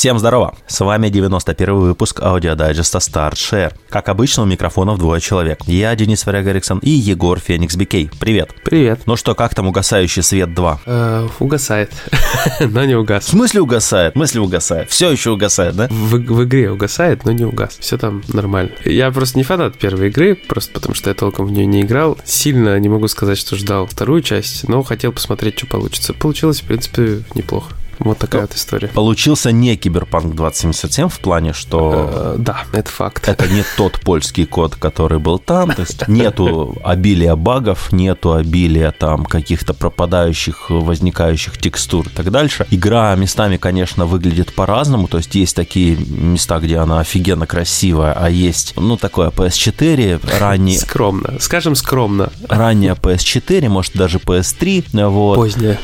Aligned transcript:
Всем 0.00 0.18
здорово! 0.18 0.54
С 0.66 0.80
вами 0.80 1.10
91 1.10 1.74
выпуск 1.78 2.22
аудиодайджеста 2.22 3.00
Start 3.00 3.34
Share. 3.34 3.74
Как 3.90 4.08
обычно, 4.08 4.44
у 4.44 4.46
микрофонов 4.46 4.98
двое 4.98 5.20
человек. 5.20 5.58
Я, 5.66 5.94
Денис 5.94 6.24
Варяг 6.24 6.46
Эриксон 6.46 6.78
и 6.78 6.88
Егор 6.88 7.38
Феникс 7.38 7.76
Бикей. 7.76 8.08
Привет! 8.18 8.54
Привет. 8.64 9.02
Ну 9.04 9.16
что, 9.16 9.34
как 9.34 9.54
там 9.54 9.68
угасающий 9.68 10.22
свет 10.22 10.54
2? 10.54 10.80
Э, 10.86 11.28
угасает, 11.38 11.92
но 12.60 12.86
не 12.86 12.94
В 12.94 13.00
угас. 13.00 13.26
смысле 13.26 13.60
угасает? 13.60 14.14
В 14.14 14.16
смысле 14.16 14.40
угасает? 14.40 14.88
Все 14.88 15.10
еще 15.10 15.32
угасает, 15.32 15.76
да? 15.76 15.88
В, 15.90 16.16
в 16.16 16.44
игре 16.44 16.70
угасает, 16.70 17.26
но 17.26 17.32
не 17.32 17.44
угас. 17.44 17.76
Все 17.78 17.98
там 17.98 18.22
нормально. 18.28 18.72
Я 18.86 19.10
просто 19.10 19.36
не 19.36 19.44
фанат 19.44 19.76
первой 19.76 20.08
игры, 20.08 20.34
просто 20.34 20.72
потому 20.72 20.94
что 20.94 21.10
я 21.10 21.14
толком 21.14 21.44
в 21.44 21.52
нее 21.52 21.66
не 21.66 21.82
играл. 21.82 22.16
Сильно 22.24 22.78
не 22.80 22.88
могу 22.88 23.06
сказать, 23.08 23.36
что 23.36 23.54
ждал 23.54 23.84
вторую 23.84 24.22
часть, 24.22 24.66
но 24.66 24.82
хотел 24.82 25.12
посмотреть, 25.12 25.58
что 25.58 25.66
получится. 25.66 26.14
Получилось, 26.14 26.62
в 26.62 26.64
принципе, 26.64 27.22
неплохо. 27.34 27.74
Вот 28.00 28.18
такая 28.18 28.42
вот 28.42 28.54
история. 28.54 28.88
Получился 28.88 29.52
не 29.52 29.76
Киберпанк 29.76 30.34
2077 30.34 31.08
в 31.08 31.18
плане, 31.20 31.52
что 31.52 32.10
Э, 32.12 32.36
да, 32.38 32.64
это 32.72 32.90
факт. 32.90 33.28
это 33.28 33.48
не 33.48 33.64
тот 33.76 34.00
польский 34.00 34.46
код, 34.46 34.76
который 34.76 35.18
был 35.18 35.38
там. 35.38 35.72
То 35.72 35.82
есть 35.82 36.08
нету 36.08 36.76
обилия 36.84 37.36
багов, 37.36 37.92
нету 37.92 38.34
обилия 38.34 38.90
там 38.92 39.24
каких-то 39.24 39.74
пропадающих, 39.74 40.70
возникающих 40.70 41.58
текстур 41.58 42.06
и 42.06 42.10
так 42.10 42.30
дальше. 42.30 42.66
Игра 42.70 43.14
местами, 43.16 43.56
конечно, 43.56 44.06
выглядит 44.06 44.52
по-разному. 44.54 45.08
То 45.08 45.18
есть 45.18 45.34
есть 45.34 45.56
такие 45.56 45.96
места, 45.96 46.58
где 46.60 46.78
она 46.78 47.00
офигенно 47.00 47.46
красивая, 47.46 48.12
а 48.12 48.28
есть, 48.30 48.74
ну, 48.76 48.96
такое 48.96 49.30
PS4, 49.30 50.38
ранний, 50.38 50.78
Скромно. 50.78 51.34
Скажем 51.40 51.74
скромно. 51.74 52.30
ранняя 52.48 52.94
PS4, 52.94 53.68
может, 53.68 53.94
даже 53.94 54.18
PS3. 54.18 55.08
Вот. 55.08 55.36
Позднее. 55.36 55.78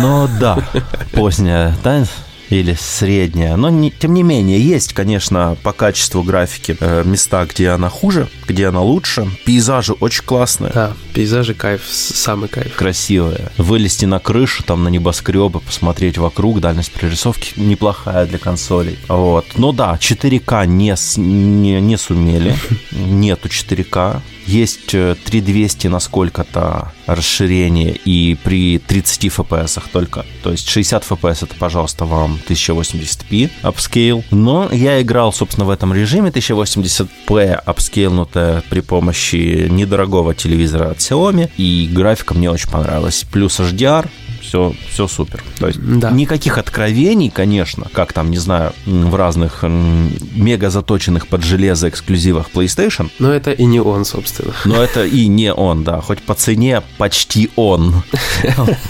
Но 0.00 0.28
да, 0.40 0.58
поздняя, 1.12 1.41
да, 1.42 2.04
или 2.50 2.76
средняя. 2.78 3.56
Но 3.56 3.70
не- 3.70 3.90
тем 3.90 4.12
не 4.14 4.22
менее, 4.22 4.60
есть, 4.60 4.92
конечно, 4.92 5.56
по 5.62 5.72
качеству 5.72 6.22
графики 6.22 6.76
э, 6.78 7.02
места, 7.04 7.46
где 7.46 7.70
она 7.70 7.88
хуже, 7.88 8.28
где 8.46 8.68
она 8.68 8.80
лучше. 8.82 9.26
Пейзажи 9.46 9.94
очень 9.94 10.24
классные. 10.24 10.70
Да, 10.74 10.92
пейзажи 11.12 11.54
кайф, 11.54 11.82
самый 11.86 12.48
кайф. 12.48 12.74
Красивые. 12.74 13.50
Вылезти 13.58 14.04
на 14.04 14.18
крышу, 14.18 14.62
там, 14.62 14.84
на 14.84 14.88
небоскребы, 14.88 15.60
посмотреть 15.60 16.18
вокруг, 16.18 16.60
дальность 16.60 16.92
прорисовки 16.92 17.52
неплохая 17.56 18.26
для 18.26 18.38
консолей. 18.38 18.98
Вот. 19.08 19.46
Но 19.56 19.72
да, 19.72 19.98
4К 20.00 20.66
не, 20.66 20.94
не, 21.20 21.80
не 21.80 21.96
сумели. 21.96 22.56
Нету 22.92 23.48
4К. 23.48 24.20
Есть 24.46 24.92
э, 24.94 25.14
3200 25.24 25.86
на 25.86 26.00
сколько-то 26.00 26.92
расширение 27.06 27.94
и 28.04 28.36
при 28.42 28.78
30 28.78 29.26
FPS 29.26 29.82
только. 29.92 30.24
То 30.42 30.50
есть 30.50 30.68
60 30.68 31.04
FPS 31.04 31.44
это, 31.44 31.54
пожалуйста, 31.58 32.04
вам 32.04 32.40
1080p 32.48 33.50
upscale. 33.62 34.24
Но 34.30 34.68
я 34.72 35.00
играл, 35.00 35.32
собственно, 35.32 35.66
в 35.66 35.70
этом 35.70 35.94
режиме 35.94 36.30
1080p 36.30 37.52
апскейлнутая 37.52 38.62
при 38.68 38.80
помощи 38.80 39.68
недорогого 39.70 40.34
телевизора 40.34 40.90
от 40.90 41.01
Xiaomi. 41.10 41.50
И 41.56 41.88
графика 41.92 42.34
мне 42.34 42.50
очень 42.50 42.70
понравилась. 42.70 43.24
Плюс 43.30 43.58
HDR, 43.60 44.08
все, 44.52 44.74
все 44.90 45.08
супер. 45.08 45.42
То 45.58 45.68
есть 45.68 45.80
Да. 45.80 46.10
никаких 46.10 46.58
откровений, 46.58 47.30
конечно, 47.30 47.86
как 47.94 48.12
там, 48.12 48.30
не 48.30 48.36
знаю, 48.36 48.74
в 48.84 49.14
разных 49.14 49.62
мега 49.62 50.68
заточенных 50.68 51.26
под 51.26 51.42
железо 51.42 51.88
эксклюзивах 51.88 52.50
PlayStation, 52.52 53.08
Но 53.18 53.32
это 53.32 53.52
и 53.52 53.64
не 53.64 53.80
он, 53.80 54.04
собственно. 54.04 54.52
но 54.66 54.82
это 54.82 55.06
и 55.06 55.26
не 55.26 55.54
он, 55.54 55.84
да, 55.84 56.02
хоть 56.02 56.20
по 56.20 56.34
цене 56.34 56.82
почти 56.98 57.50
он. 57.56 58.02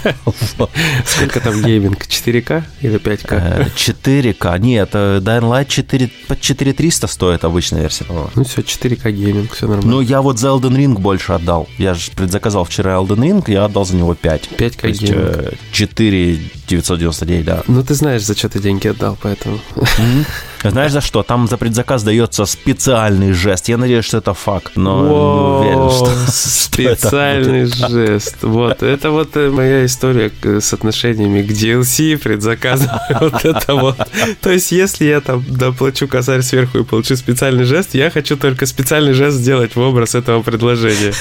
Сколько 1.05 1.39
там 1.39 1.61
гейминг? 1.61 2.05
4К 2.07 2.63
или 2.81 2.99
5К? 2.99 3.31
Э, 3.31 3.65
4К, 3.73 4.59
нет, 4.59 4.89
э, 4.93 5.19
Dying 5.19 5.43
Light 5.49 5.67
4, 5.69 6.09
под 6.27 6.41
4300 6.41 7.07
стоит 7.07 7.45
обычная 7.45 7.81
версия. 7.81 8.05
Ну 8.09 8.43
все, 8.43 8.61
4К 8.61 9.11
гейминг, 9.11 9.53
все 9.53 9.67
нормально. 9.67 9.89
Ну, 9.91 10.01
я 10.01 10.21
вот 10.21 10.39
за 10.39 10.49
Elden 10.49 10.75
Ring 10.75 10.99
больше 10.99 11.31
отдал. 11.33 11.67
Я 11.77 11.93
же 11.93 12.11
предзаказал 12.11 12.65
вчера 12.65 12.95
Elden 12.95 13.19
Ring, 13.19 13.43
я 13.47 13.65
отдал 13.65 13.85
за 13.85 13.95
него 13.95 14.13
5. 14.13 14.49
5К 14.57 14.81
То 14.81 14.87
есть 14.87 15.01
гейминг. 15.01 15.52
Э, 15.53 15.73
4 15.73 16.39
999, 16.67 17.45
да. 17.45 17.63
Ну, 17.67 17.83
ты 17.83 17.93
знаешь, 17.93 18.23
за 18.23 18.35
что 18.35 18.49
ты 18.49 18.59
деньги 18.59 18.87
отдал, 18.87 19.17
поэтому... 19.21 19.59
Мгм. 19.75 20.25
Знаешь 20.63 20.91
за 20.91 21.01
что? 21.01 21.23
Там 21.23 21.47
за 21.47 21.57
предзаказ 21.57 22.03
дается 22.03 22.45
специальный 22.45 23.33
жест. 23.33 23.69
Я 23.69 23.77
надеюсь, 23.77 24.05
что 24.05 24.17
это 24.17 24.33
факт, 24.33 24.73
но 24.75 25.03
не 25.03 25.69
уверен, 25.69 25.89
что... 25.89 26.31
Специальный 26.31 27.65
жест. 27.65 28.37
Вот, 28.41 28.81
это 28.81 29.11
вот 29.11 29.35
э, 29.37 29.49
моя 29.49 29.85
история 29.85 30.31
с 30.43 30.73
отношениями 30.73 31.41
к 31.41 31.51
DLC, 31.51 32.17
предзаказам. 32.17 32.89
Вот 33.23 33.45
это 33.45 33.75
вот. 33.75 33.97
То 34.41 34.51
есть, 34.51 34.71
если 34.71 35.05
я 35.05 35.21
там 35.21 35.43
доплачу 35.47 36.07
косарь 36.07 36.41
сверху 36.41 36.79
и 36.79 36.83
получу 36.83 37.15
специальный 37.15 37.63
жест, 37.63 37.93
я 37.93 38.09
хочу 38.09 38.35
только 38.37 38.65
специальный 38.65 39.13
жест 39.13 39.37
сделать 39.37 39.75
в 39.75 39.79
образ 39.79 40.15
этого 40.15 40.41
предложения. 40.41 41.13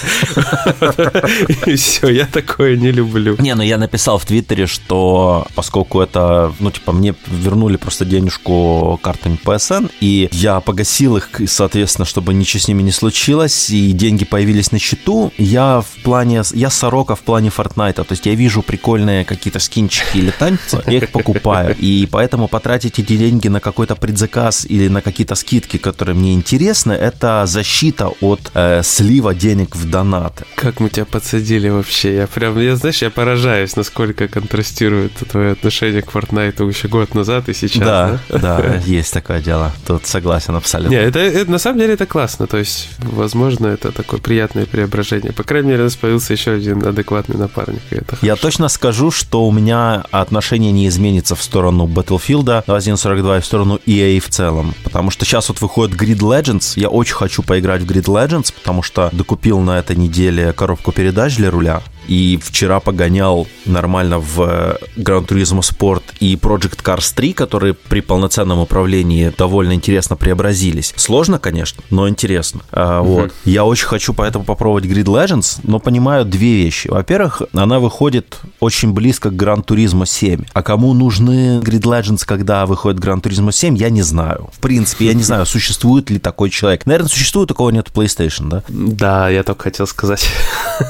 И 1.66 1.76
все, 1.76 2.08
я 2.08 2.26
такое 2.26 2.76
не 2.76 2.90
люблю. 2.90 3.36
Не, 3.38 3.54
ну 3.54 3.62
я 3.62 3.78
написал 3.78 4.18
в 4.18 4.24
Твиттере, 4.24 4.66
что 4.66 5.46
поскольку 5.54 6.00
это, 6.00 6.52
ну, 6.60 6.70
типа, 6.70 6.92
мне 6.92 7.14
вернули 7.30 7.76
просто 7.76 8.04
денежку 8.04 8.98
картами 9.02 9.31
PSN, 9.42 9.90
и 10.00 10.28
я 10.32 10.60
погасил 10.60 11.16
их, 11.16 11.28
соответственно, 11.46 12.06
чтобы 12.06 12.34
ничего 12.34 12.60
с 12.60 12.68
ними 12.68 12.82
не 12.82 12.92
случилось, 12.92 13.70
и 13.70 13.92
деньги 13.92 14.24
появились 14.24 14.72
на 14.72 14.78
счету, 14.78 15.32
я 15.38 15.80
в 15.80 16.02
плане, 16.02 16.42
я 16.52 16.70
сорока 16.70 17.14
в 17.14 17.20
плане 17.20 17.50
Fortnite, 17.50 18.04
то 18.04 18.06
есть 18.10 18.26
я 18.26 18.34
вижу 18.34 18.62
прикольные 18.62 19.24
какие-то 19.24 19.58
скинчики 19.58 20.18
или 20.18 20.30
танцы, 20.30 20.82
я 20.86 20.98
их 20.98 21.10
покупаю, 21.10 21.76
и 21.78 22.08
поэтому 22.10 22.48
потратить 22.48 22.98
эти 22.98 23.16
деньги 23.16 23.48
на 23.48 23.60
какой-то 23.60 23.96
предзаказ 23.96 24.66
или 24.66 24.88
на 24.88 25.02
какие-то 25.02 25.34
скидки, 25.34 25.76
которые 25.76 26.14
мне 26.14 26.34
интересны, 26.34 26.92
это 26.92 27.44
защита 27.46 28.08
от 28.20 28.50
э, 28.54 28.82
слива 28.82 29.34
денег 29.34 29.76
в 29.76 29.88
донаты. 29.88 30.44
Как 30.54 30.80
мы 30.80 30.88
тебя 30.88 31.04
подсадили 31.04 31.68
вообще? 31.68 32.14
Я 32.16 32.26
прям, 32.26 32.58
я, 32.58 32.76
знаешь, 32.76 33.02
я 33.02 33.10
поражаюсь, 33.10 33.76
насколько 33.76 34.28
контрастирует 34.28 35.12
твое 35.30 35.52
отношение 35.52 36.02
к 36.02 36.10
Fortnite 36.12 36.66
еще 36.68 36.88
год 36.88 37.14
назад 37.14 37.48
и 37.48 37.54
сейчас. 37.54 37.78
Да, 37.78 38.20
да, 38.28 38.82
есть 38.86 39.12
такое 39.22 39.40
дело. 39.40 39.70
Тут 39.86 40.06
согласен 40.06 40.56
абсолютно. 40.56 40.94
Не, 40.94 41.00
это, 41.02 41.18
это- 41.18 41.50
на 41.50 41.58
самом 41.58 41.78
деле 41.78 41.94
это 41.94 42.06
классно. 42.06 42.46
То 42.46 42.56
есть, 42.58 42.88
возможно, 42.98 43.68
это 43.68 43.92
такое 43.92 44.20
приятное 44.20 44.66
преображение. 44.66 45.32
По 45.32 45.44
крайней 45.44 45.68
мере, 45.68 45.80
у 45.82 45.84
нас 45.84 45.96
появился 45.96 46.32
еще 46.32 46.52
один 46.52 46.84
адекватный 46.86 47.36
напарник. 47.36 47.80
и 47.90 47.96
это 47.96 48.16
Я 48.22 48.32
хорошо. 48.32 48.42
точно 48.42 48.68
скажу, 48.68 49.10
что 49.10 49.46
у 49.46 49.52
меня 49.52 50.04
отношение 50.10 50.72
не 50.72 50.88
изменится 50.88 51.34
в 51.36 51.42
сторону 51.42 51.86
Battlefield 51.86 52.64
1.42 52.66 53.38
и 53.38 53.40
в 53.40 53.46
сторону 53.46 53.78
EA 53.86 54.18
в 54.20 54.28
целом. 54.28 54.74
Потому 54.84 55.10
что 55.10 55.24
сейчас 55.24 55.48
вот 55.48 55.60
выходит 55.60 55.96
Grid 56.00 56.18
Legends. 56.18 56.72
Я 56.76 56.88
очень 56.88 57.14
хочу 57.14 57.42
поиграть 57.42 57.82
в 57.82 57.86
Grid 57.90 58.04
Legends, 58.06 58.52
потому 58.52 58.82
что 58.82 59.08
докупил 59.12 59.60
на 59.60 59.78
этой 59.78 59.96
неделе 59.96 60.52
коробку 60.52 60.92
передач 60.92 61.36
для 61.36 61.50
руля. 61.50 61.82
И 62.08 62.38
вчера 62.42 62.80
погонял 62.80 63.46
нормально 63.66 64.18
в 64.18 64.40
э, 64.40 64.76
Gran 64.96 65.26
Turismo 65.26 65.60
Sport 65.60 66.02
и 66.20 66.34
Project 66.36 66.82
Cars 66.82 67.12
3, 67.14 67.32
которые 67.32 67.74
при 67.74 68.00
полноценном 68.00 68.58
управлении 68.58 69.32
довольно 69.36 69.72
интересно 69.72 70.16
преобразились. 70.16 70.92
Сложно, 70.96 71.38
конечно, 71.38 71.82
но 71.90 72.08
интересно. 72.08 72.60
А, 72.72 73.02
Вот. 73.02 73.32
Я 73.44 73.64
очень 73.64 73.86
хочу 73.86 74.14
поэтому 74.14 74.44
попробовать 74.44 74.84
Grid 74.84 75.04
Legends, 75.04 75.60
но 75.62 75.78
понимаю 75.78 76.24
две 76.24 76.54
вещи. 76.54 76.88
Во-первых, 76.88 77.42
она 77.52 77.78
выходит 77.78 78.38
очень 78.60 78.92
близко 78.92 79.30
к 79.30 79.34
Gran 79.34 79.64
Turismo 79.64 80.06
7. 80.06 80.44
А 80.52 80.62
кому 80.62 80.92
нужны 80.94 81.60
Grid 81.60 81.82
Legends, 81.82 82.22
когда 82.26 82.66
выходит 82.66 83.00
Gran 83.00 83.20
Turismo 83.22 83.52
7, 83.52 83.76
я 83.76 83.90
не 83.90 84.02
знаю. 84.02 84.50
В 84.52 84.58
принципе, 84.60 85.06
я 85.06 85.14
не 85.14 85.22
знаю, 85.22 85.46
существует 85.46 86.10
ли 86.10 86.18
такой 86.18 86.50
человек. 86.50 86.86
Наверное, 86.86 87.08
существует, 87.08 87.50
у 87.50 87.54
кого 87.54 87.70
нет 87.70 87.88
PlayStation, 87.94 88.48
да? 88.48 88.62
Да, 88.68 89.28
я 89.28 89.42
только 89.42 89.64
хотел 89.64 89.86
сказать. 89.86 90.26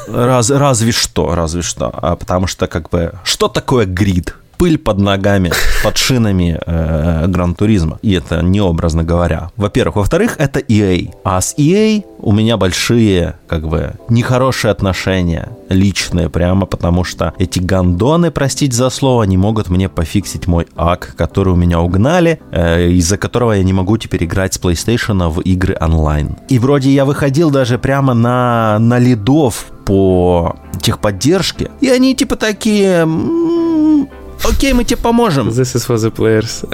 Раз, 0.08 0.50
разве 0.50 0.92
что, 0.92 1.01
разве 1.34 1.62
что. 1.62 1.90
А 1.92 2.16
потому 2.16 2.46
что, 2.46 2.66
как 2.66 2.90
бы, 2.90 3.12
что 3.24 3.48
такое 3.48 3.86
грид? 3.86 4.34
Пыль 4.58 4.78
под 4.78 4.98
ногами, 4.98 5.52
под 5.84 5.96
шинами 5.96 6.58
э, 6.64 7.26
Гран-туризма. 7.26 7.98
И 8.02 8.12
это 8.12 8.42
необразно 8.42 9.02
говоря. 9.02 9.50
Во-первых. 9.56 9.96
Во-вторых, 9.96 10.36
это 10.38 10.60
EA. 10.60 11.12
А 11.24 11.40
с 11.40 11.54
EA 11.58 12.04
у 12.22 12.32
меня 12.32 12.56
большие, 12.56 13.34
как 13.48 13.68
бы, 13.68 13.94
нехорошие 14.08 14.70
отношения. 14.70 15.48
Личные 15.68 16.30
прямо, 16.30 16.66
потому 16.66 17.04
что 17.04 17.34
эти 17.38 17.58
гандоны, 17.58 18.30
простите 18.30 18.74
за 18.74 18.90
слово, 18.90 19.24
не 19.24 19.36
могут 19.36 19.68
мне 19.68 19.88
пофиксить 19.88 20.46
мой 20.46 20.66
ак, 20.76 21.14
который 21.16 21.52
у 21.52 21.56
меня 21.56 21.80
угнали, 21.80 22.40
э, 22.52 22.88
из-за 22.90 23.18
которого 23.18 23.52
я 23.52 23.62
не 23.64 23.72
могу 23.72 23.98
теперь 23.98 24.24
играть 24.24 24.54
с 24.54 24.60
PlayStation 24.60 25.28
в 25.28 25.40
игры 25.40 25.76
онлайн. 25.80 26.36
И 26.48 26.58
вроде 26.58 26.90
я 26.90 27.04
выходил 27.04 27.50
даже 27.50 27.78
прямо 27.78 28.14
на, 28.14 28.78
на 28.78 28.98
лидов 28.98 29.66
по 29.84 30.56
техподдержке, 30.80 31.70
и 31.80 31.88
они 31.88 32.14
типа 32.14 32.36
такие... 32.36 33.02
«М, 33.02 34.08
Окей, 34.44 34.72
мы 34.72 34.82
тебе 34.82 34.96
поможем. 34.96 35.48
This 35.50 35.76
is 35.76 35.86
for 35.86 35.96
the 35.96 36.10
players. 36.10 36.66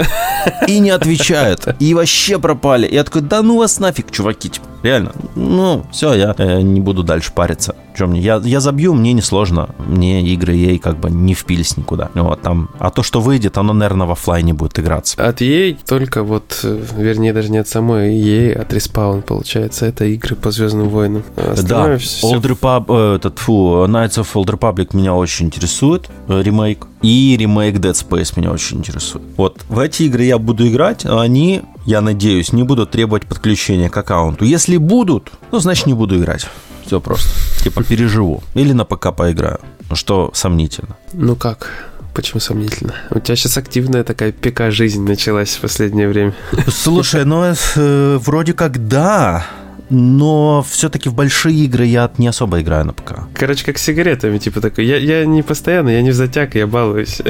И 0.67 0.79
не 0.79 0.91
отвечают. 0.91 1.69
И 1.79 1.93
вообще 1.93 2.39
пропали. 2.39 2.89
Я 2.91 3.05
такой, 3.05 3.21
да 3.21 3.43
ну 3.43 3.59
вас 3.59 3.79
нафиг, 3.79 4.11
чуваки. 4.11 4.49
Типа, 4.49 4.67
реально. 4.82 5.12
Ну, 5.34 5.84
все, 5.90 6.14
я 6.14 6.34
э, 6.36 6.60
не 6.60 6.80
буду 6.80 7.02
дальше 7.02 7.32
париться. 7.32 7.75
Чем 7.96 8.10
мне? 8.10 8.20
Я, 8.20 8.40
я 8.44 8.60
забью, 8.60 8.94
мне 8.94 9.12
не 9.12 9.22
сложно. 9.22 9.70
Мне 9.78 10.22
игры 10.22 10.54
ей 10.54 10.78
как 10.78 10.98
бы 10.98 11.10
не 11.10 11.34
впились 11.34 11.76
никуда. 11.76 12.10
Вот 12.14 12.42
там. 12.42 12.70
А 12.78 12.90
то, 12.90 13.02
что 13.02 13.20
выйдет, 13.20 13.58
оно, 13.58 13.72
наверное, 13.72 14.06
в 14.06 14.12
офлайне 14.12 14.54
будет 14.54 14.78
играться. 14.78 15.16
От 15.22 15.40
EA 15.40 15.76
только 15.86 16.22
вот, 16.22 16.60
э, 16.62 16.80
вернее, 16.96 17.32
даже 17.32 17.50
не 17.50 17.58
от 17.58 17.69
самой 17.69 18.14
EA, 18.14 18.52
от 18.52 18.72
Respawn, 18.72 19.22
получается. 19.22 19.86
Это 19.86 20.04
игры 20.04 20.36
по 20.36 20.50
Звездным 20.50 20.88
войнам. 20.88 21.25
Остальное 21.36 21.92
да, 21.92 21.98
все... 21.98 22.32
Old 22.32 22.42
Republic, 22.42 23.12
э, 23.12 23.16
этот, 23.16 23.38
фу, 23.38 23.84
Knights 23.86 24.19
of 24.19 24.28
Old 24.34 24.46
Republic 24.46 24.96
меня 24.96 25.14
очень 25.14 25.46
интересует, 25.46 26.08
э, 26.28 26.42
ремейк. 26.42 26.86
И 27.02 27.36
ремейк 27.38 27.76
Dead 27.76 27.92
Space 27.92 28.32
меня 28.36 28.50
очень 28.50 28.78
интересует. 28.78 29.25
Вот 29.36 29.64
в 29.69 29.78
эти 29.78 30.04
игры 30.04 30.25
я 30.25 30.38
буду 30.38 30.66
играть, 30.69 31.04
а 31.06 31.20
они, 31.20 31.62
я 31.88 32.02
надеюсь, 32.02 32.52
не 32.52 32.64
будут 32.64 32.90
требовать 32.90 33.25
подключения 33.25 33.88
к 33.88 33.96
аккаунту. 33.96 34.44
Если 34.44 34.76
будут, 34.76 35.32
ну, 35.50 35.58
значит, 35.58 35.87
не 35.87 35.94
буду 35.94 36.19
играть. 36.19 36.46
Все 36.85 37.00
просто. 37.00 37.31
Типа 37.64 37.82
переживу. 37.82 38.43
Или 38.52 38.75
на 38.75 38.85
ПК 38.85 39.17
поиграю. 39.17 39.58
Ну, 39.88 39.96
что 39.96 40.31
сомнительно. 40.35 40.96
Ну 41.14 41.35
как? 41.35 41.70
Почему 42.12 42.40
сомнительно? 42.40 42.94
У 43.11 43.20
тебя 43.20 43.37
сейчас 43.37 43.56
активная 43.56 44.05
такая 44.05 44.32
ПК-жизнь 44.32 45.02
началась 45.02 45.56
в 45.56 45.61
последнее 45.61 46.08
время. 46.08 46.35
Слушай, 46.69 47.25
ну 47.25 47.43
э, 47.44 48.19
вроде 48.19 48.52
как 48.52 48.87
да 48.87 49.46
но 49.90 50.64
все-таки 50.69 51.08
в 51.08 51.14
большие 51.14 51.64
игры 51.64 51.87
я 51.87 52.11
не 52.19 52.29
особо 52.29 52.61
играю 52.61 52.87
на 52.87 52.93
ПК. 52.93 53.20
Короче, 53.35 53.64
как 53.64 53.79
с 53.79 53.82
сигаретами, 53.82 54.38
типа 54.38 54.61
такой. 54.61 54.87
Я, 54.87 54.96
я 54.96 55.25
не 55.25 55.43
постоянно, 55.43 55.88
я 55.90 56.02
не 56.02 56.11
в 56.11 56.14
затяг, 56.14 56.55
я 56.55 56.67
балуюсь. 56.67 57.20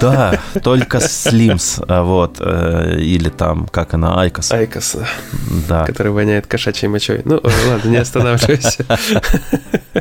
Да, 0.00 0.40
только 0.62 1.00
Slims, 1.00 1.80
а 1.88 2.02
вот, 2.02 2.36
э, 2.40 2.98
или 3.00 3.28
там, 3.28 3.66
как 3.66 3.94
она, 3.94 4.20
IQOS. 4.20 4.52
IQOS, 4.52 4.96
да. 5.68 5.84
Который 5.84 6.12
воняет 6.12 6.46
кошачьей 6.46 6.88
мочой. 6.88 7.22
Ну, 7.24 7.40
ладно, 7.42 7.88
не 7.88 7.96
останавливайся. 7.96 8.84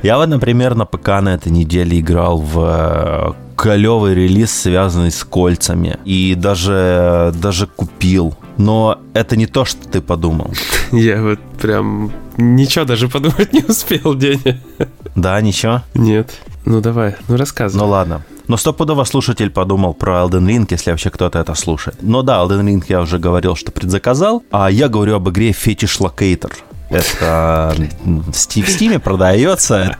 Я 0.03 0.17
вот, 0.17 0.27
например, 0.27 0.75
на 0.75 0.85
ПК 0.85 1.07
на 1.21 1.35
этой 1.35 1.51
неделе 1.51 1.99
играл 1.99 2.39
в 2.39 3.35
э, 3.37 3.51
клевый 3.61 4.15
релиз, 4.15 4.51
связанный 4.51 5.11
с 5.11 5.23
кольцами. 5.23 5.99
И 6.05 6.35
даже, 6.35 7.33
даже 7.35 7.67
купил. 7.67 8.35
Но 8.57 8.99
это 9.13 9.35
не 9.35 9.47
то, 9.47 9.65
что 9.65 9.87
ты 9.87 10.01
подумал. 10.01 10.51
Я 10.91 11.21
вот 11.21 11.39
прям 11.59 12.11
ничего 12.37 12.85
даже 12.85 13.07
подумать 13.07 13.53
не 13.53 13.63
успел, 13.67 14.15
Деня. 14.15 14.61
Да, 15.15 15.39
ничего? 15.41 15.81
Нет. 15.93 16.31
Ну 16.65 16.81
давай, 16.81 17.15
ну 17.27 17.37
рассказывай. 17.37 17.83
Ну 17.83 17.89
ладно. 17.89 18.21
Но 18.47 18.57
стопудово 18.57 19.05
слушатель 19.05 19.49
подумал 19.49 19.93
про 19.93 20.23
Elden 20.23 20.45
Ring, 20.45 20.67
если 20.69 20.91
вообще 20.91 21.09
кто-то 21.09 21.39
это 21.39 21.55
слушает. 21.55 21.97
Но 22.01 22.21
да, 22.21 22.43
Elden 22.43 22.65
Ring 22.65 22.83
я 22.89 23.01
уже 23.01 23.17
говорил, 23.17 23.55
что 23.55 23.71
предзаказал, 23.71 24.43
а 24.51 24.69
я 24.69 24.89
говорю 24.89 25.15
об 25.15 25.29
игре 25.29 25.51
Fetish 25.51 25.99
Locator. 26.01 26.51
Это 26.91 27.73
в 28.05 28.33
Стиме 28.33 28.99
продается. 28.99 29.97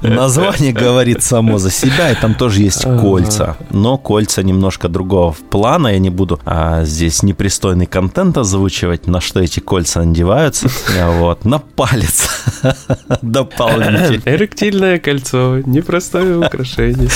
Название 0.00 0.72
говорит 0.72 1.22
само 1.22 1.58
за 1.58 1.70
себя, 1.70 2.10
и 2.10 2.14
там 2.14 2.34
тоже 2.34 2.62
есть 2.62 2.84
кольца. 2.84 3.56
Но 3.70 3.98
кольца 3.98 4.42
немножко 4.42 4.88
другого 4.88 5.34
плана. 5.50 5.88
Я 5.88 5.98
не 5.98 6.10
буду 6.10 6.40
а, 6.44 6.84
здесь 6.84 7.22
непристойный 7.22 7.86
контент 7.86 8.36
озвучивать, 8.38 9.06
на 9.06 9.20
что 9.20 9.40
эти 9.40 9.60
кольца 9.60 10.02
надеваются. 10.02 10.68
Вот, 11.14 11.44
на 11.44 11.58
палец. 11.58 12.28
Дополнительно. 13.22 14.22
Эректильное 14.24 14.98
кольцо, 14.98 15.58
непростое 15.64 16.38
украшение. 16.38 17.08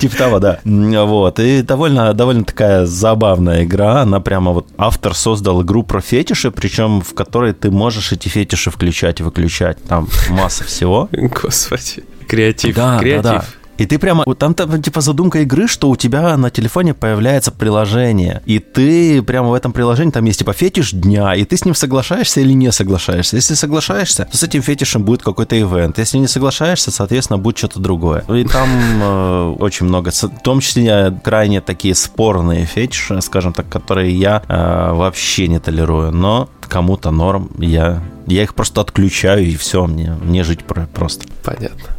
Типа 0.00 0.16
того, 0.16 0.38
да. 0.40 0.58
Вот. 0.64 1.38
И 1.40 1.62
довольно, 1.62 2.12
довольно 2.12 2.44
такая 2.44 2.86
забавная 2.86 3.64
игра. 3.64 4.02
Она 4.02 4.20
прямо 4.20 4.52
вот... 4.52 4.66
Автор 4.76 5.14
создал 5.14 5.62
игру 5.62 5.82
про 5.82 6.00
фетиши, 6.00 6.50
причем 6.64 7.02
в 7.02 7.12
которой 7.12 7.52
ты 7.52 7.70
можешь 7.70 8.12
эти 8.12 8.28
фетиши 8.28 8.70
включать 8.70 9.20
и 9.20 9.22
выключать. 9.22 9.76
Там 9.84 10.08
масса 10.30 10.64
всего. 10.64 11.10
Господи. 11.12 12.04
Креатив. 12.26 12.74
Да, 12.74 12.98
Креатив. 12.98 13.22
Да, 13.22 13.32
да. 13.40 13.44
И 13.78 13.86
ты 13.86 13.98
прямо... 13.98 14.24
Там, 14.34 14.54
там 14.54 14.82
типа 14.82 15.00
задумка 15.00 15.40
игры, 15.40 15.68
что 15.68 15.90
у 15.90 15.96
тебя 15.96 16.36
на 16.36 16.50
телефоне 16.50 16.94
появляется 16.94 17.50
приложение. 17.50 18.42
И 18.46 18.58
ты 18.58 19.22
прямо 19.22 19.50
в 19.50 19.54
этом 19.54 19.72
приложении, 19.72 20.10
там 20.12 20.24
есть 20.24 20.38
типа 20.38 20.52
фетиш 20.52 20.92
дня, 20.92 21.34
и 21.34 21.44
ты 21.44 21.56
с 21.56 21.64
ним 21.64 21.74
соглашаешься 21.74 22.40
или 22.40 22.52
не 22.52 22.70
соглашаешься. 22.72 23.36
Если 23.36 23.54
соглашаешься, 23.54 24.28
то 24.30 24.36
с 24.36 24.42
этим 24.42 24.62
фетишем 24.62 25.02
будет 25.02 25.22
какой-то 25.22 25.58
ивент. 25.58 25.98
Если 25.98 26.18
не 26.18 26.28
соглашаешься, 26.28 26.90
соответственно, 26.90 27.38
будет 27.38 27.58
что-то 27.58 27.80
другое. 27.80 28.24
И 28.28 28.44
там 28.44 28.68
э, 29.02 29.54
очень 29.58 29.86
много, 29.86 30.10
в 30.10 30.42
том 30.42 30.60
числе 30.60 31.18
крайне 31.22 31.60
такие 31.60 31.94
спорные 31.94 32.64
фетиши, 32.64 33.20
скажем 33.22 33.52
так, 33.52 33.68
которые 33.68 34.12
я 34.14 34.42
э, 34.48 34.92
вообще 34.92 35.48
не 35.48 35.58
толерую. 35.58 36.12
Но 36.12 36.48
кому-то 36.60 37.10
норм, 37.10 37.50
я, 37.58 38.02
я 38.26 38.42
их 38.42 38.54
просто 38.54 38.80
отключаю, 38.80 39.44
и 39.44 39.56
все, 39.56 39.86
мне, 39.86 40.16
мне 40.22 40.44
жить 40.44 40.60
просто. 40.64 41.26
Понятно. 41.42 41.90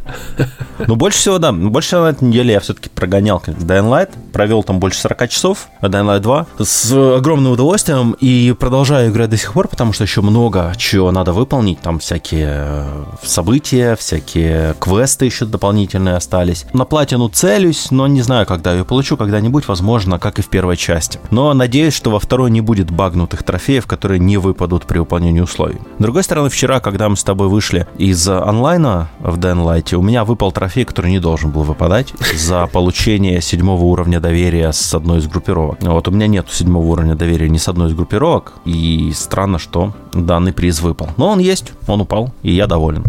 Ну, 0.86 0.96
больше 0.96 1.18
всего, 1.18 1.38
да, 1.38 1.52
больше 1.52 1.88
всего 1.88 2.02
на 2.02 2.08
этой 2.08 2.24
неделе 2.24 2.52
я 2.52 2.60
все-таки 2.60 2.88
прогонял 2.88 3.40
как 3.40 3.56
Dying 3.56 3.88
Light, 3.88 4.10
провел 4.32 4.62
там 4.62 4.78
больше 4.78 5.00
40 5.00 5.28
часов, 5.28 5.68
Dying 5.82 6.06
Light 6.06 6.20
2, 6.20 6.46
с 6.58 6.92
огромным 6.92 7.52
удовольствием, 7.52 8.12
и 8.20 8.54
продолжаю 8.58 9.10
играть 9.10 9.30
до 9.30 9.36
сих 9.36 9.52
пор, 9.52 9.68
потому 9.68 9.92
что 9.92 10.04
еще 10.04 10.20
много 10.20 10.72
чего 10.76 11.10
надо 11.10 11.32
выполнить, 11.32 11.80
там 11.80 11.98
всякие 11.98 12.48
э, 12.50 13.04
события, 13.22 13.96
всякие 13.96 14.74
квесты 14.78 15.24
еще 15.24 15.44
дополнительные 15.46 16.16
остались. 16.16 16.66
На 16.72 16.84
платину 16.84 17.28
целюсь, 17.28 17.90
но 17.90 18.06
не 18.06 18.22
знаю, 18.22 18.46
когда 18.46 18.72
ее 18.72 18.84
получу, 18.84 19.16
когда-нибудь, 19.16 19.66
возможно, 19.68 20.18
как 20.18 20.38
и 20.38 20.42
в 20.42 20.48
первой 20.48 20.76
части. 20.76 21.18
Но 21.30 21.52
надеюсь, 21.54 21.94
что 21.94 22.10
во 22.10 22.20
второй 22.20 22.50
не 22.50 22.60
будет 22.60 22.90
багнутых 22.90 23.42
трофеев, 23.42 23.86
которые 23.86 24.20
не 24.20 24.36
выпадут 24.36 24.86
при 24.86 24.98
выполнении 24.98 25.40
условий. 25.40 25.78
С 25.98 26.02
другой 26.16 26.24
стороны, 26.24 26.48
вчера, 26.48 26.80
когда 26.80 27.10
мы 27.10 27.16
с 27.18 27.22
тобой 27.22 27.48
вышли 27.48 27.86
из 27.98 28.26
онлайна 28.26 29.10
в 29.20 29.36
Light, 29.36 29.94
у 29.94 30.00
меня 30.00 30.24
выпал 30.24 30.50
трофей, 30.50 30.86
который 30.86 31.10
не 31.10 31.18
должен 31.18 31.50
был 31.50 31.62
выпадать 31.62 32.14
за 32.34 32.66
получение 32.68 33.42
седьмого 33.42 33.82
уровня 33.82 34.18
доверия 34.18 34.72
с 34.72 34.94
одной 34.94 35.18
из 35.18 35.26
группировок. 35.26 35.82
Вот 35.82 36.08
у 36.08 36.10
меня 36.10 36.26
нет 36.26 36.46
седьмого 36.50 36.86
уровня 36.86 37.16
доверия 37.16 37.50
ни 37.50 37.58
с 37.58 37.68
одной 37.68 37.90
из 37.90 37.94
группировок, 37.94 38.54
и 38.64 39.12
странно, 39.14 39.58
что 39.58 39.92
данный 40.14 40.54
приз 40.54 40.80
выпал. 40.80 41.10
Но 41.18 41.28
он 41.28 41.38
есть, 41.38 41.74
он 41.86 42.00
упал, 42.00 42.32
и 42.42 42.50
я 42.50 42.66
доволен. 42.66 43.04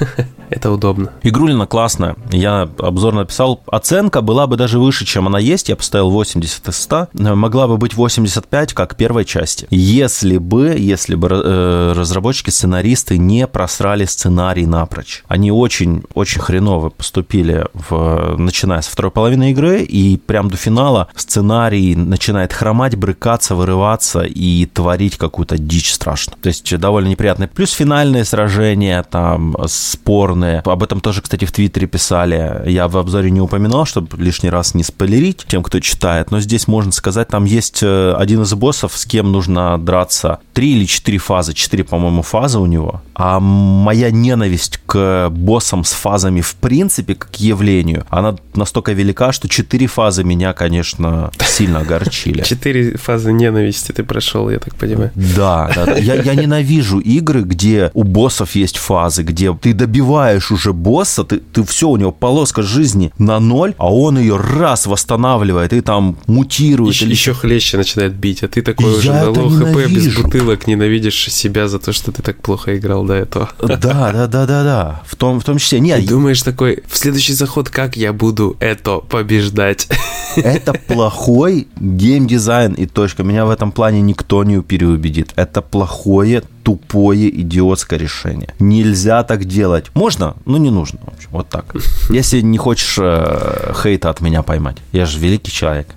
Это 0.50 0.70
удобно. 0.70 1.12
Игрулина 1.22 1.66
классная. 1.66 2.16
Я 2.30 2.68
обзор 2.78 3.14
написал. 3.14 3.62
Оценка 3.66 4.22
была 4.22 4.46
бы 4.46 4.56
даже 4.56 4.78
выше, 4.78 5.04
чем 5.04 5.26
она 5.26 5.38
есть. 5.38 5.68
Я 5.68 5.76
поставил 5.76 6.10
80 6.10 6.68
из 6.68 6.76
100. 6.76 7.08
Могла 7.12 7.66
бы 7.68 7.76
быть 7.76 7.94
85, 7.94 8.72
как 8.72 8.96
первой 8.96 9.24
части. 9.24 9.66
Если 9.70 10.38
бы, 10.38 10.74
если 10.78 11.14
бы 11.14 11.28
э, 11.30 11.92
разработчики, 11.94 12.50
сценаристы 12.50 13.18
не 13.18 13.46
просрали 13.46 14.04
сценарий 14.04 14.66
напрочь. 14.66 15.24
Они 15.28 15.52
очень, 15.52 16.04
очень 16.14 16.40
хреново 16.40 16.90
поступили, 16.90 17.66
в, 17.74 18.36
начиная 18.38 18.80
с 18.80 18.86
второй 18.86 19.10
половины 19.10 19.50
игры, 19.50 19.82
и 19.82 20.16
прям 20.16 20.50
до 20.50 20.56
финала 20.56 21.08
сценарий 21.14 21.94
начинает 21.94 22.52
хромать, 22.52 22.96
брыкаться, 22.96 23.54
вырываться 23.54 24.22
и 24.22 24.66
творить 24.66 25.16
какую-то 25.16 25.58
дичь 25.58 25.92
страшную. 25.92 26.38
То 26.40 26.48
есть 26.48 26.76
довольно 26.78 27.08
неприятно. 27.08 27.48
Плюс 27.48 27.72
финальные 27.72 28.24
сражения, 28.24 29.02
там, 29.02 29.56
спор 29.66 30.34
спорные. 30.38 30.62
Об 30.64 30.82
этом 30.82 31.00
тоже, 31.00 31.22
кстати, 31.22 31.44
в 31.44 31.52
Твиттере 31.52 31.86
писали. 31.86 32.62
Я 32.66 32.88
в 32.88 32.96
обзоре 32.96 33.30
не 33.30 33.40
упоминал, 33.40 33.84
чтобы 33.86 34.16
лишний 34.22 34.50
раз 34.50 34.74
не 34.74 34.82
спойлерить 34.82 35.44
тем, 35.48 35.62
кто 35.62 35.80
читает. 35.80 36.30
Но 36.30 36.40
здесь 36.40 36.68
можно 36.68 36.92
сказать, 36.92 37.28
там 37.28 37.44
есть 37.44 37.82
э, 37.82 38.14
один 38.16 38.42
из 38.42 38.54
боссов, 38.54 38.96
с 38.96 39.06
кем 39.06 39.32
нужно 39.32 39.78
драться. 39.78 40.38
Три 40.52 40.76
или 40.76 40.84
четыре 40.84 41.18
фазы. 41.18 41.54
Четыре, 41.54 41.84
по-моему, 41.84 42.22
фазы 42.22 42.58
у 42.58 42.66
него. 42.66 43.02
А 43.14 43.40
моя 43.40 44.10
ненависть 44.10 44.80
к 44.86 45.28
боссам 45.30 45.84
с 45.84 45.92
фазами 45.92 46.40
в 46.40 46.54
принципе, 46.54 47.14
как 47.14 47.40
явлению, 47.40 48.04
она 48.10 48.36
настолько 48.54 48.92
велика, 48.92 49.32
что 49.32 49.48
четыре 49.48 49.86
фазы 49.86 50.24
меня, 50.24 50.52
конечно, 50.52 51.30
сильно 51.40 51.80
огорчили. 51.80 52.42
Четыре 52.42 52.96
фазы 52.96 53.32
ненависти 53.32 53.92
ты 53.92 54.04
прошел, 54.04 54.50
я 54.50 54.58
так 54.58 54.74
понимаю. 54.74 55.10
Да, 55.14 55.70
да, 55.74 55.86
да. 55.86 55.96
Я, 55.96 56.14
я 56.14 56.34
ненавижу 56.34 56.98
игры, 57.00 57.42
где 57.42 57.90
у 57.94 58.04
боссов 58.04 58.54
есть 58.54 58.76
фазы, 58.76 59.22
где 59.22 59.52
ты 59.54 59.72
добиваешь 59.72 60.27
убиваешь 60.28 60.50
уже 60.50 60.72
босса, 60.72 61.24
ты, 61.24 61.38
ты 61.38 61.64
все, 61.64 61.88
у 61.88 61.96
него 61.96 62.12
полоска 62.12 62.62
жизни 62.62 63.12
на 63.18 63.40
ноль, 63.40 63.74
а 63.78 63.92
он 63.92 64.18
ее 64.18 64.36
раз 64.36 64.86
восстанавливает 64.86 65.72
и 65.72 65.80
там 65.80 66.16
мутирует. 66.26 66.94
Еще, 66.94 67.04
или... 67.04 67.12
еще 67.12 67.34
хлеще 67.34 67.76
начинает 67.76 68.14
бить, 68.14 68.42
а 68.42 68.48
ты 68.48 68.62
такой 68.62 68.98
уже 68.98 69.12
на 69.12 69.30
low 69.30 69.50
HP 69.50 69.90
без 69.90 70.16
бутылок 70.16 70.66
ненавидишь 70.66 71.32
себя 71.32 71.68
за 71.68 71.78
то, 71.78 71.92
что 71.92 72.12
ты 72.12 72.22
так 72.22 72.40
плохо 72.42 72.76
играл 72.76 73.04
до 73.04 73.14
этого. 73.14 73.50
Да, 73.60 73.76
да, 73.76 74.26
да, 74.26 74.46
да, 74.46 74.64
да. 74.64 75.02
В 75.06 75.16
том, 75.16 75.40
в 75.40 75.44
том 75.44 75.58
числе. 75.58 75.80
Нет, 75.80 76.00
ты 76.00 76.08
думаешь 76.08 76.42
такой, 76.42 76.82
в 76.88 76.96
следующий 76.96 77.32
заход 77.32 77.70
как 77.70 77.96
я 77.96 78.12
буду 78.12 78.56
это 78.60 78.98
побеждать? 78.98 79.88
Это 80.36 80.72
плохой 80.72 81.66
геймдизайн 81.80 82.74
и 82.74 82.86
точка. 82.86 83.24
Меня 83.24 83.44
в 83.44 83.50
этом 83.50 83.72
плане 83.72 84.00
никто 84.00 84.44
не 84.44 84.62
переубедит. 84.62 85.32
Это 85.36 85.62
плохое 85.62 86.42
тупое 86.68 87.30
идиотское 87.40 87.98
решение. 87.98 88.54
Нельзя 88.58 89.22
так 89.24 89.46
делать. 89.46 89.86
Можно, 89.94 90.36
но 90.44 90.58
не 90.58 90.70
нужно. 90.70 90.98
В 91.02 91.14
общем, 91.14 91.28
вот 91.30 91.48
так. 91.48 91.74
Если 92.10 92.42
не 92.42 92.58
хочешь 92.58 92.98
э, 93.00 93.72
хейта 93.82 94.10
от 94.10 94.20
меня 94.20 94.42
поймать. 94.42 94.76
Я 94.92 95.06
же 95.06 95.18
великий 95.18 95.50
человек. 95.50 95.88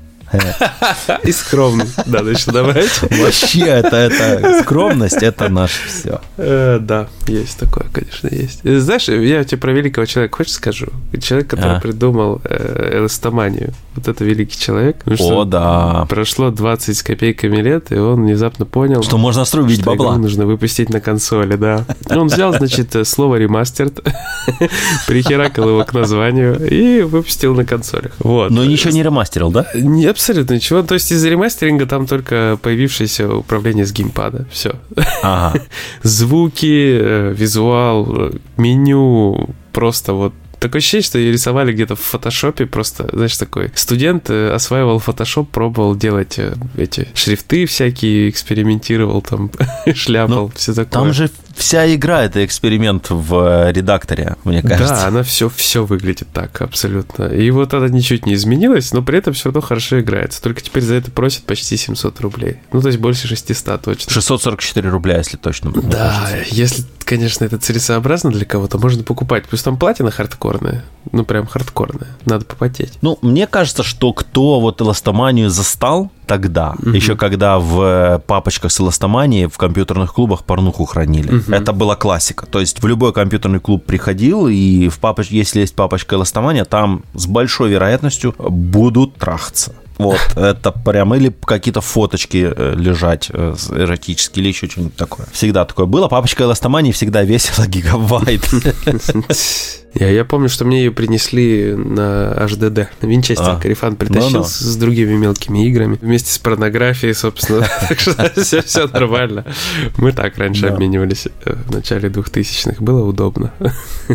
И 1.24 1.32
скромный, 1.32 1.88
да, 2.06 2.20
еще 2.20 2.52
добавить. 2.52 3.02
Вообще, 3.02 3.62
это, 3.62 3.96
это 3.96 4.62
скромность, 4.62 5.22
это 5.22 5.50
наше 5.50 5.88
все. 5.88 6.22
Э, 6.38 6.80
да, 6.82 7.08
есть 7.28 7.58
такое, 7.58 7.86
конечно, 7.92 8.28
есть. 8.32 8.62
Знаешь, 8.64 9.08
я 9.10 9.44
тебе 9.44 9.58
про 9.58 9.72
великого 9.72 10.06
человека 10.06 10.38
хочешь 10.38 10.54
скажу? 10.54 10.88
Человек, 11.22 11.50
который 11.50 11.78
а? 11.78 11.80
придумал 11.80 12.42
э, 12.44 12.98
эластоманию. 13.00 13.74
Вот 13.96 14.08
это 14.08 14.24
великий 14.24 14.58
человек. 14.58 15.04
О, 15.20 15.44
да. 15.44 16.06
Прошло 16.10 16.50
20 16.50 16.98
с 16.98 17.04
копейками 17.04 17.58
лет, 17.58 17.92
и 17.92 17.98
он 17.98 18.24
внезапно 18.24 18.66
понял... 18.66 19.04
Что 19.04 19.18
можно 19.18 19.44
срубить 19.44 19.84
бабла. 19.84 20.18
нужно 20.18 20.46
выпустить 20.46 20.90
на 20.90 21.02
консоли, 21.02 21.56
да. 21.56 21.86
Он 22.10 22.28
взял, 22.28 22.54
значит, 22.54 22.96
слово 23.06 23.36
ремастерд, 23.36 24.00
прихеракал 25.08 25.68
его 25.68 25.84
к 25.84 25.94
названию 25.94 26.68
и 26.70 27.02
выпустил 27.02 27.54
на 27.54 27.66
консолях. 27.66 28.14
Вот. 28.20 28.52
Но 28.52 28.64
ничего 28.64 28.94
не 28.94 29.04
ремастерил, 29.04 29.52
да? 29.52 29.68
Не, 29.74 30.14
абсолютно 30.22 30.54
ничего. 30.54 30.84
То 30.84 30.94
есть 30.94 31.12
из 31.12 31.26
ремастеринга 31.26 31.86
там 31.88 32.06
только 32.06 32.60
появившееся 32.62 33.36
управление 33.36 33.86
с 33.86 33.92
геймпада. 33.92 34.46
Все. 34.52 34.76
Ага. 35.24 35.60
Звуки, 36.04 37.00
э, 37.02 37.34
визуал, 37.36 38.08
э, 38.10 38.32
меню, 38.58 39.50
просто 39.74 40.14
вот 40.14 40.34
Такое 40.62 40.78
ощущение, 40.78 41.04
что 41.04 41.18
ее 41.18 41.32
рисовали 41.32 41.74
где-то 41.74 41.96
в 41.96 42.02
фотошопе, 42.02 42.68
просто, 42.68 43.10
знаешь, 43.12 43.36
такой 43.36 43.72
студент 43.74 44.30
э, 44.30 44.52
осваивал 44.52 45.00
фотошоп, 45.00 45.50
пробовал 45.50 45.96
делать 45.96 46.38
э, 46.38 46.54
эти 46.78 47.08
шрифты 47.16 47.66
всякие, 47.66 48.30
экспериментировал 48.30 49.24
там, 49.24 49.50
шляпал, 49.96 50.50
ну, 50.50 50.52
все 50.56 50.76
такое. 50.76 50.92
Там 50.92 51.14
же 51.14 51.32
вся 51.56 51.92
игра 51.92 52.24
это 52.24 52.46
эксперимент 52.46 53.10
в 53.10 53.68
э, 53.68 53.72
редакторе, 53.72 54.36
мне 54.44 54.62
кажется. 54.62 54.94
Да, 54.94 55.08
она 55.08 55.24
все, 55.24 55.50
все 55.50 55.84
выглядит 55.84 56.28
так, 56.32 56.62
абсолютно. 56.62 57.24
И 57.26 57.50
вот 57.50 57.74
она 57.74 57.88
ничуть 57.88 58.28
не 58.28 58.36
изменилась, 58.36 58.94
но 58.94 59.02
при 59.02 59.18
этом 59.18 59.34
все 59.34 59.46
равно 59.46 59.62
хорошо 59.62 60.00
играется. 60.00 60.44
Только 60.44 60.62
теперь 60.62 60.84
за 60.84 60.94
это 60.94 61.10
просят 61.10 61.44
почти 61.46 61.76
700 61.76 62.22
рублей. 62.22 62.58
Ну, 62.72 62.82
то 62.82 62.88
есть 62.88 63.00
больше 63.00 63.28
600 63.28 63.82
точно. 63.82 64.14
644 64.14 64.90
рубля, 64.90 65.18
если 65.18 65.38
точно. 65.38 65.72
Да, 65.72 66.30
если, 66.52 66.86
конечно, 67.12 67.44
это 67.44 67.58
целесообразно 67.58 68.32
для 68.32 68.46
кого-то, 68.46 68.78
можно 68.78 69.04
покупать. 69.04 69.46
Плюс 69.46 69.62
там 69.64 69.76
платина 69.76 70.12
хардкорная. 70.12 70.86
Ну, 71.12 71.26
прям 71.26 71.46
хардкорная. 71.46 72.08
Надо 72.26 72.46
попотеть. 72.46 72.94
Ну, 73.02 73.20
мне 73.22 73.48
кажется, 73.48 73.84
что 73.84 74.14
кто 74.14 74.62
вот 74.62 74.80
эластоманию 74.80 75.50
застал, 75.50 76.10
тогда, 76.26 76.76
угу. 76.78 76.92
еще 76.92 77.18
когда 77.18 77.60
в 77.60 77.82
э, 77.82 78.20
папочках 78.20 78.72
с 78.72 78.80
эластоманией 78.80 79.48
в 79.48 79.58
компьютерных 79.58 80.14
клубах 80.14 80.46
порнуху 80.46 80.86
хранили. 80.86 81.36
Угу. 81.36 81.52
Это 81.52 81.74
была 81.74 81.98
классика. 81.98 82.46
То 82.46 82.62
есть 82.62 82.82
в 82.82 82.88
любой 82.88 83.12
компьютерный 83.12 83.60
клуб 83.60 83.84
приходил, 83.86 84.48
и 84.48 84.88
в 84.88 85.00
папоч... 85.00 85.32
если 85.32 85.60
есть 85.60 85.76
папочка 85.76 86.16
эластомания, 86.16 86.64
там 86.64 87.04
с 87.14 87.28
большой 87.28 87.72
вероятностью 87.72 88.34
будут 88.38 89.16
трахаться. 89.16 89.74
Вот, 90.04 90.20
это 90.36 90.72
прям, 90.72 91.14
или 91.16 91.34
какие-то 91.46 91.82
фоточки 91.82 92.52
э, 92.56 92.76
лежать 92.76 93.30
э, 93.32 93.56
эротические, 93.72 94.44
или 94.44 94.50
еще 94.50 94.68
что-нибудь 94.68 94.96
такое. 94.96 95.26
Всегда 95.32 95.66
такое 95.66 95.86
было. 95.86 96.08
Папочка 96.08 96.44
эластомании 96.44 96.92
всегда 96.92 97.24
весила 97.24 97.68
гигабайт. 97.68 98.50
Я, 99.94 100.10
я 100.10 100.24
помню, 100.24 100.48
что 100.48 100.64
мне 100.64 100.86
ее 100.86 100.92
принесли 100.92 101.74
на 101.76 102.34
HDD. 102.38 102.88
На 103.02 103.08
Винчестер 103.08 103.50
а, 103.50 103.60
Карифан 103.60 103.98
притащил 103.98 104.32
ну, 104.32 104.38
ну. 104.40 104.44
с 104.46 104.76
другими 104.78 105.16
мелкими 105.16 105.68
играми. 105.68 105.98
Вместе 106.02 106.32
с 106.32 106.38
порнографией, 106.38 107.14
собственно. 107.14 107.68
Так 107.90 108.00
что 108.00 108.32
все, 108.42 108.88
нормально. 108.88 109.44
Мы 109.98 110.14
так 110.14 110.38
раньше 110.38 110.68
обменивались 110.68 111.28
э, 111.44 111.56
в 111.68 111.72
начале 111.72 112.08
2000-х. 112.08 112.82
Было 112.82 113.06
удобно. 113.06 113.52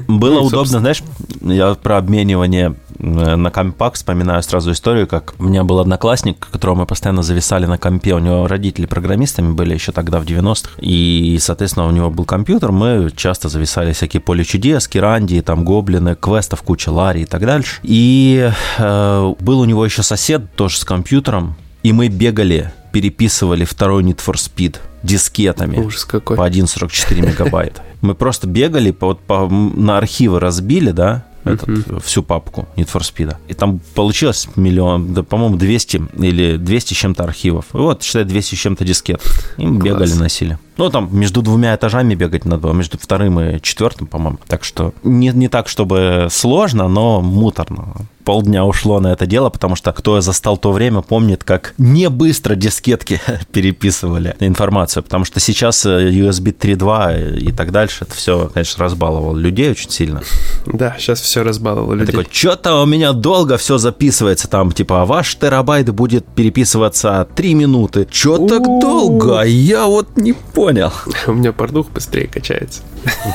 Было 0.09 0.41
удобно, 0.47 0.79
знаешь, 0.81 1.03
я 1.43 1.75
про 1.75 1.99
обменивание 1.99 2.75
на 2.99 3.51
компак 3.51 3.95
вспоминаю 3.95 4.43
сразу 4.43 4.73
историю, 4.73 5.07
как 5.07 5.35
у 5.39 5.45
меня 5.45 5.65
был 5.65 5.81
одноклассник, 5.81 6.39
которого 6.39 6.77
мы 6.77 6.87
постоянно 6.87 7.23
зависали 7.23 7.67
на 7.67 7.79
компе, 7.79 8.15
у 8.15 8.19
него 8.19 8.47
родители 8.47 8.87
программистами 8.87 9.53
были 9.53 9.75
еще 9.75 9.93
тогда 9.93 10.21
в 10.21 10.25
90-х, 10.25 10.71
и, 10.79 11.39
соответственно, 11.41 11.87
у 11.87 11.91
него 11.91 12.11
был 12.11 12.25
компьютер, 12.25 12.73
мы 12.73 13.11
часто 13.15 13.49
зависали 13.49 13.93
всякие 13.93 14.21
поле 14.21 14.45
чудес, 14.45 14.89
Кирандии, 14.89 15.41
там 15.41 15.65
гоблины, 15.65 16.15
квестов 16.15 16.63
куча, 16.63 16.91
Ларри 16.91 17.23
и 17.23 17.27
так 17.27 17.45
дальше. 17.45 17.81
И 17.83 18.51
э, 18.79 19.35
был 19.41 19.61
у 19.61 19.65
него 19.65 19.85
еще 19.85 20.03
сосед 20.03 20.55
тоже 20.55 20.79
с 20.79 20.85
компьютером, 20.85 21.57
и 21.83 21.93
мы 21.93 22.09
бегали, 22.09 22.73
переписывали 22.93 23.65
второй 23.65 24.03
Need 24.03 24.21
for 24.25 24.35
Speed 24.35 24.77
дискетами 25.03 25.79
Ужас 25.79 26.05
какой. 26.05 26.37
по 26.37 26.49
1,44 26.49 27.21
мегабайта. 27.21 27.83
Мы 28.01 28.15
просто 28.15 28.47
бегали, 28.47 28.91
по, 28.91 29.15
по, 29.15 29.49
на 29.49 29.99
архивы 29.99 30.41
разбили, 30.41 30.91
да, 30.91 31.25
этот, 31.47 31.69
uh-huh. 31.69 32.03
всю 32.03 32.23
папку 32.23 32.69
Need 32.77 32.89
for 32.93 33.01
Speed. 33.01 33.37
И 33.49 33.55
там 33.55 33.81
получилось 33.95 34.49
миллион, 34.57 35.15
да, 35.15 35.23
по-моему, 35.23 35.57
200 35.57 36.03
или 36.19 36.57
200 36.57 36.95
с 36.95 36.97
чем-то 36.97 37.25
архивов. 37.25 37.67
И 37.75 37.77
вот, 37.77 38.03
считай, 38.03 38.25
200 38.25 38.55
с 38.55 38.59
чем-то 38.59 38.85
дискет. 38.85 39.23
Им 39.59 39.81
Класс. 39.81 39.85
бегали, 39.85 40.13
носили. 40.13 40.59
Ну, 40.77 40.91
там 40.91 41.09
между 41.13 41.43
двумя 41.43 41.75
этажами 41.75 42.15
бегать 42.15 42.45
надо, 42.45 42.73
между 42.73 42.99
вторым 42.99 43.41
и 43.41 43.61
четвертым, 43.63 44.07
по-моему. 44.07 44.39
Так 44.47 44.65
что 44.65 44.93
не, 45.03 45.29
не 45.29 45.49
так, 45.49 45.69
чтобы 45.69 46.29
сложно, 46.31 46.89
но 46.89 47.21
муторно 47.23 47.95
полдня 48.27 48.65
ушло 48.65 48.99
на 48.99 49.13
это 49.13 49.25
дело, 49.25 49.51
потому 49.51 49.77
что 49.77 49.93
кто 49.93 50.21
застал 50.21 50.57
то 50.59 50.73
время, 50.73 51.01
помнит, 51.01 51.45
как 51.45 51.75
не 51.79 52.11
быстро 52.11 52.57
дискетки 52.57 53.21
переписывали 53.53 54.35
информацию, 54.41 55.05
потому 55.05 55.25
что 55.25 55.39
сейчас 55.39 55.87
э, 55.87 56.11
USB 56.11 56.53
3.2 56.53 57.39
и 57.39 57.53
так 57.53 57.71
дальше, 57.71 57.99
это 58.03 58.15
все, 58.15 58.51
конечно, 58.53 58.85
разбаловало 58.85 59.37
людей 59.37 59.71
очень 59.71 59.91
сильно. 59.91 60.23
Да, 60.67 60.97
сейчас 60.99 61.21
все 61.21 61.45
разбаловало 61.45 61.95
людей. 61.95 62.09
Такой, 62.13 62.27
что-то 62.29 62.83
у 62.83 62.87
меня 62.87 63.13
долго 63.13 63.57
все 63.59 63.79
записывается, 63.79 64.49
там, 64.49 64.73
типа, 64.73 65.03
а 65.03 65.07
ваш 65.07 65.37
терабайт 65.37 65.89
будет 65.95 66.27
переписываться 66.27 67.29
3 67.37 67.55
минуты. 67.55 68.09
Что 68.11 68.45
так 68.49 68.63
долго? 68.65 69.43
Я 69.43 69.87
вот 69.87 70.17
не 70.17 70.33
понял. 70.33 70.93
У 71.29 71.33
меня 71.33 71.53
порнух 71.53 71.91
быстрее 71.91 72.27
качается. 72.27 72.81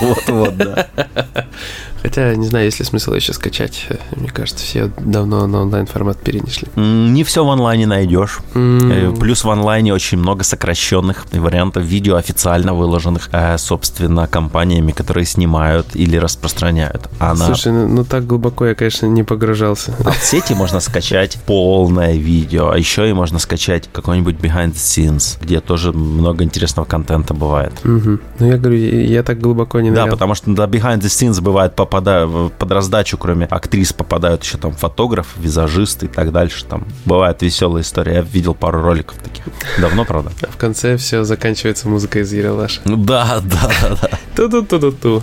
Вот-вот, 0.01 0.57
да. 0.57 0.87
Хотя, 2.01 2.35
не 2.35 2.47
знаю, 2.47 2.65
есть 2.65 2.79
ли 2.79 2.85
смысл 2.85 3.13
еще 3.13 3.33
скачать. 3.33 3.87
Мне 4.15 4.29
кажется, 4.29 4.63
все 4.63 4.89
давно 4.99 5.45
на 5.47 5.61
онлайн-формат 5.61 6.17
перенесли. 6.19 6.67
Не 6.75 7.23
все 7.23 7.45
в 7.45 7.49
онлайне 7.49 7.85
найдешь. 7.85 8.39
Mm. 8.53 9.19
Плюс 9.19 9.43
в 9.43 9.49
онлайне 9.49 9.93
очень 9.93 10.17
много 10.17 10.43
сокращенных 10.43 11.25
вариантов 11.31 11.83
видео, 11.83 12.15
официально 12.15 12.73
выложенных, 12.73 13.29
э, 13.31 13.57
собственно, 13.57 14.27
компаниями, 14.27 14.91
которые 14.91 15.25
снимают 15.25 15.87
или 15.95 16.17
распространяют. 16.17 17.09
А 17.19 17.35
Слушай, 17.35 17.71
ну, 17.71 17.87
ну 17.87 18.03
так 18.03 18.25
глубоко 18.25 18.65
я, 18.65 18.75
конечно, 18.75 19.05
не 19.05 19.23
погружался. 19.23 19.93
От 20.05 20.17
сети 20.23 20.53
можно 20.53 20.79
скачать 20.79 21.37
полное 21.45 22.13
видео, 22.13 22.69
а 22.69 22.77
еще 22.77 23.09
и 23.09 23.13
можно 23.13 23.39
скачать 23.39 23.89
какой-нибудь 23.91 24.35
behind 24.35 24.73
the 24.73 24.75
scenes, 24.75 25.37
где 25.41 25.61
тоже 25.61 25.91
много 25.91 26.43
интересного 26.43 26.85
контента 26.85 27.33
бывает. 27.33 27.73
Угу. 27.83 28.19
Ну, 28.39 28.47
я 28.47 28.57
говорю, 28.57 28.77
я 28.77 29.23
так 29.23 29.39
глубоко 29.39 29.79
не 29.81 29.91
нырял. 29.91 30.05
Да, 30.05 30.11
потому 30.11 30.35
что 30.35 30.49
на 30.49 30.63
behind 30.63 30.99
the 30.99 31.07
scenes 31.07 31.41
бывает 31.41 31.75
по 31.75 31.85
попадают, 31.91 32.53
под 32.53 32.71
раздачу, 32.71 33.17
кроме 33.17 33.45
актрис, 33.47 33.91
попадают 33.91 34.43
еще 34.43 34.57
там 34.57 34.71
фотограф, 34.71 35.27
визажист 35.37 36.03
и 36.03 36.07
так 36.07 36.31
дальше. 36.31 36.63
Там 36.65 36.87
бывает 37.05 37.41
веселая 37.41 37.83
история. 37.83 38.13
Я 38.15 38.21
видел 38.21 38.53
пару 38.53 38.81
роликов 38.81 39.17
таких. 39.17 39.43
Давно, 39.77 40.05
правда? 40.05 40.31
А 40.41 40.47
в 40.47 40.55
конце 40.55 40.95
все 40.95 41.25
заканчивается 41.25 41.89
музыкой 41.89 42.21
из 42.21 42.31
Ералаша. 42.31 42.79
Ну 42.85 42.95
да, 42.95 43.41
да, 43.43 43.69
да, 43.81 43.97
да. 44.01 44.09
Ту-ту-ту-ту-ту. 44.35 45.21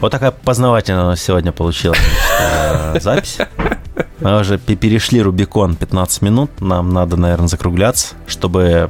Вот 0.00 0.10
такая 0.10 0.30
познавательная 0.30 1.04
у 1.04 1.06
нас 1.08 1.20
сегодня 1.20 1.52
получилась 1.52 1.98
э, 2.40 3.00
запись. 3.00 3.38
Мы 4.24 4.40
уже 4.40 4.56
перешли 4.56 5.20
Рубикон 5.20 5.76
15 5.76 6.22
минут. 6.22 6.50
Нам 6.58 6.94
надо, 6.94 7.18
наверное, 7.18 7.46
закругляться, 7.46 8.14
чтобы 8.26 8.88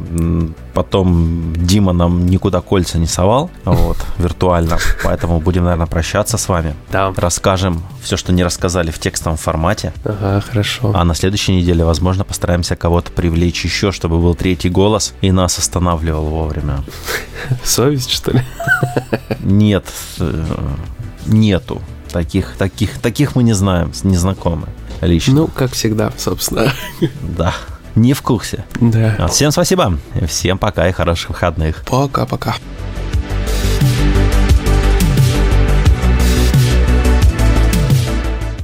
потом 0.74 1.52
Дима 1.56 1.92
нам 1.92 2.26
никуда 2.26 2.60
кольца 2.60 2.98
не 2.98 3.08
совал, 3.08 3.50
вот, 3.64 3.96
виртуально. 4.16 4.78
Поэтому 5.02 5.40
будем, 5.40 5.64
наверное, 5.64 5.88
прощаться 5.88 6.38
с 6.38 6.48
вами. 6.48 6.76
Да. 6.92 7.12
Расскажем 7.16 7.82
все, 8.00 8.16
что 8.16 8.32
не 8.32 8.44
рассказали 8.44 8.92
в 8.92 9.00
текстовом 9.00 9.36
формате. 9.36 9.92
Ага, 10.04 10.40
хорошо. 10.40 10.92
А 10.94 11.02
на 11.02 11.16
следующей 11.16 11.56
неделе, 11.56 11.84
возможно, 11.84 12.22
постараемся 12.22 12.76
кого-то 12.76 13.10
привлечь 13.10 13.64
еще, 13.64 13.90
чтобы 13.90 14.20
был 14.20 14.36
третий 14.36 14.68
голос 14.68 15.14
и 15.20 15.32
нас 15.32 15.58
останавливал 15.58 16.26
вовремя. 16.26 16.84
Совесть, 17.64 18.12
что 18.12 18.30
ли? 18.30 18.42
Нет, 19.40 19.86
э, 20.20 20.44
нету. 21.26 21.82
Таких, 22.12 22.54
таких, 22.56 23.00
таких 23.00 23.34
мы 23.34 23.42
не 23.42 23.54
знаем, 23.54 23.90
не 24.04 24.16
знакомы 24.16 24.68
лично. 25.00 25.34
Ну, 25.34 25.46
как 25.48 25.72
всегда, 25.72 26.12
собственно. 26.16 26.72
Да, 27.36 27.54
не 27.94 28.12
в 28.12 28.22
курсе. 28.22 28.64
Да. 28.80 29.28
Всем 29.28 29.50
спасибо. 29.50 29.98
Всем 30.26 30.58
пока 30.58 30.88
и 30.88 30.92
хороших 30.92 31.30
выходных. 31.30 31.84
Пока-пока. 31.86 32.56